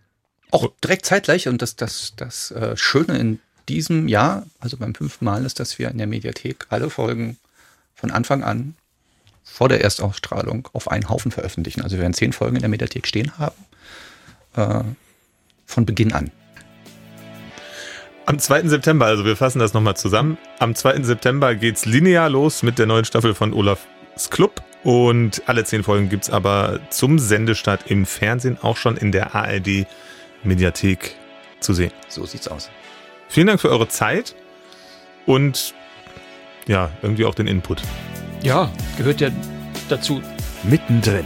[0.52, 1.48] auch direkt zeitgleich.
[1.48, 5.80] Und das, das, das äh, Schöne in diesem Jahr, also beim fünften Mal, ist, dass
[5.80, 7.38] wir in der Mediathek alle Folgen
[7.96, 8.76] von Anfang an
[9.44, 11.82] vor der Erstausstrahlung auf einen Haufen veröffentlichen.
[11.82, 13.56] Also wir werden zehn Folgen in der Mediathek stehen haben.
[15.70, 16.32] Von Beginn an.
[18.26, 18.68] Am 2.
[18.68, 20.40] September, also wir fassen das nochmal zusammen.
[20.58, 21.04] Am 2.
[21.04, 23.86] September geht's linear los mit der neuen Staffel von Olafs
[24.32, 24.64] Club.
[24.84, 29.86] Und alle zehn Folgen gibt's aber zum Sendestart im Fernsehen auch schon in der ARD
[30.44, 31.16] Mediathek
[31.60, 31.92] zu sehen.
[32.08, 32.72] So sieht's aus.
[33.28, 34.36] Vielen Dank für eure Zeit
[35.28, 35.76] und
[36.66, 37.84] ja, irgendwie auch den Input.
[38.42, 39.30] Ja, gehört ja
[39.88, 40.24] dazu.
[40.64, 41.26] Mittendrin,